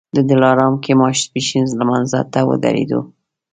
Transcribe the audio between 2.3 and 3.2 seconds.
ته ودرېدو.